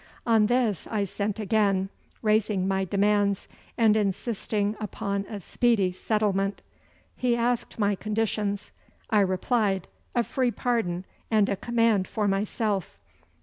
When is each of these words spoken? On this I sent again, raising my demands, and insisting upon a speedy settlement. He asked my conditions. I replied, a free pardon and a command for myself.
On 0.25 0.47
this 0.47 0.87
I 0.89 1.03
sent 1.03 1.39
again, 1.39 1.89
raising 2.23 2.67
my 2.67 2.85
demands, 2.85 3.47
and 3.77 3.95
insisting 3.95 4.75
upon 4.79 5.27
a 5.29 5.39
speedy 5.39 5.91
settlement. 5.91 6.63
He 7.15 7.35
asked 7.37 7.77
my 7.77 7.93
conditions. 7.93 8.71
I 9.11 9.19
replied, 9.19 9.87
a 10.15 10.23
free 10.23 10.49
pardon 10.49 11.05
and 11.29 11.49
a 11.49 11.55
command 11.55 12.07
for 12.07 12.27
myself. 12.27 12.97